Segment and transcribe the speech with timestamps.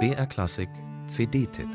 [0.00, 0.68] BR Klassik
[1.06, 1.68] CD-Tipp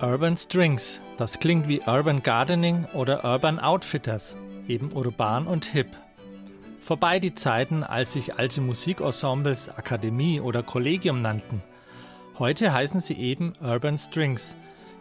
[0.00, 4.34] Urban Strings, das klingt wie Urban Gardening oder Urban Outfitters,
[4.66, 5.88] eben urban und hip.
[6.80, 11.62] Vorbei die Zeiten, als sich alte Musikensembles Akademie oder Kollegium nannten.
[12.38, 14.54] Heute heißen sie eben Urban Strings,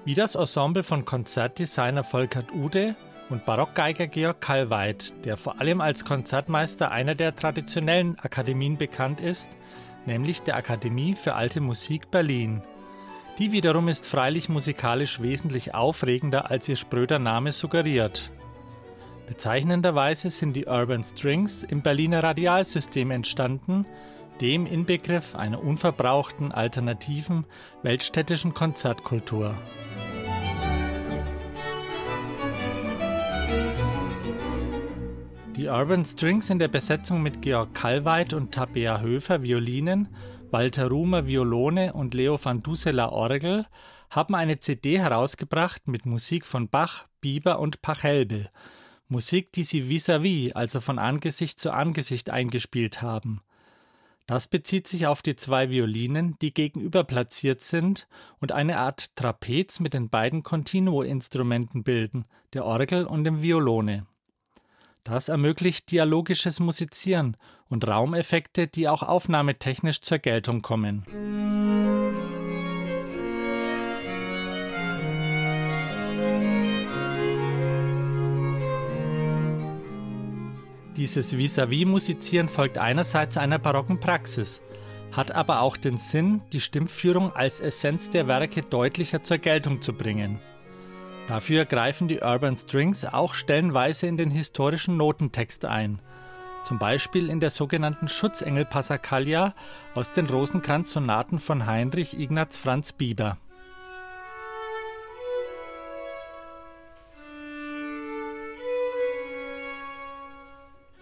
[0.08, 2.96] wie das Ensemble von Konzertdesigner Volkert Ude
[3.30, 9.58] und Barockgeiger Georg Kallweit, der vor allem als Konzertmeister einer der traditionellen Akademien bekannt ist,
[10.06, 12.62] nämlich der Akademie für Alte Musik Berlin.
[13.38, 18.32] Die wiederum ist freilich musikalisch wesentlich aufregender, als ihr spröder Name suggeriert.
[19.28, 23.86] Bezeichnenderweise sind die Urban Strings im Berliner Radialsystem entstanden,
[24.40, 27.44] dem Inbegriff einer unverbrauchten, alternativen,
[27.84, 29.54] weltstädtischen Konzertkultur.
[35.58, 40.08] Die Urban Strings in der Besetzung mit Georg Kallweit und Tabea Höfer Violinen
[40.52, 43.66] Walter Rumer Violone und Leo van Dussela Orgel
[44.12, 48.52] haben eine CD herausgebracht mit Musik von Bach, Bieber und Pachelbel.
[49.08, 53.42] Musik, die sie vis-à-vis, -vis, also von Angesicht zu Angesicht eingespielt haben.
[54.28, 58.08] Das bezieht sich auf die zwei Violinen, die gegenüber platziert sind
[58.40, 64.06] und eine Art Trapez mit den beiden Continuo-Instrumenten bilden, der Orgel und dem Violone.
[65.08, 67.38] Das ermöglicht dialogisches Musizieren
[67.70, 71.06] und Raumeffekte, die auch aufnahmetechnisch zur Geltung kommen.
[80.98, 84.62] Dieses Vis-à-vis-Musizieren folgt einerseits einer barocken Praxis,
[85.14, 89.94] hat aber auch den Sinn, die Stimmführung als Essenz der Werke deutlicher zur Geltung zu
[89.94, 90.42] bringen.
[91.28, 96.00] Dafür greifen die Urban Strings auch stellenweise in den historischen Notentext ein.
[96.64, 99.54] Zum Beispiel in der sogenannten Schutzengel Passacaglia
[99.94, 103.38] aus den Rosenkranz-Sonaten von Heinrich Ignaz Franz Bieber.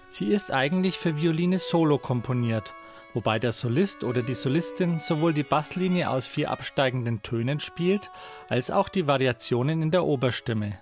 [0.09, 2.73] Sie ist eigentlich für Violine solo komponiert
[3.15, 8.11] wobei der Solist oder die Solistin sowohl die Basslinie aus vier absteigenden Tönen spielt,
[8.49, 10.77] als auch die Variationen in der Oberstimme.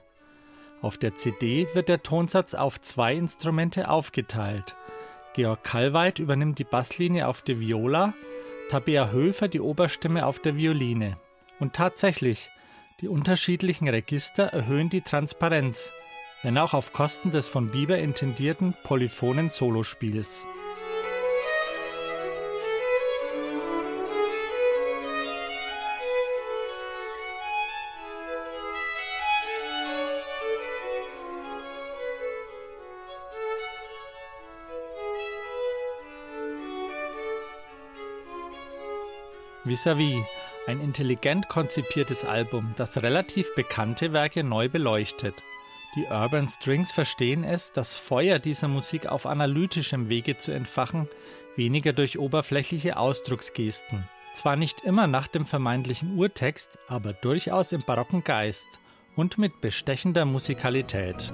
[0.81, 4.75] Auf der CD wird der Tonsatz auf zwei Instrumente aufgeteilt.
[5.33, 8.13] Georg Kallweit übernimmt die Basslinie auf der Viola,
[8.69, 11.17] Tabea Höfer die Oberstimme auf der Violine.
[11.59, 12.49] Und tatsächlich,
[12.99, 15.93] die unterschiedlichen Register erhöhen die Transparenz,
[16.41, 20.47] wenn auch auf Kosten des von Bieber intendierten polyphonen Solospiels.
[39.65, 40.25] Vis-à-vis, -vis,
[40.67, 45.35] ein intelligent konzipiertes Album, das relativ bekannte Werke neu beleuchtet.
[45.95, 51.07] Die Urban Strings verstehen es, das Feuer dieser Musik auf analytischem Wege zu entfachen,
[51.55, 54.07] weniger durch oberflächliche Ausdrucksgesten.
[54.33, 58.67] Zwar nicht immer nach dem vermeintlichen Urtext, aber durchaus im barocken Geist
[59.15, 61.31] und mit bestechender Musikalität.